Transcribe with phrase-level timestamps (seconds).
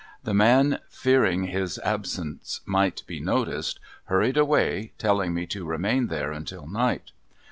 [0.23, 6.31] The man, fearing his absence might be noticed, hurried away, telling me to remain there
[6.31, 7.11] until night.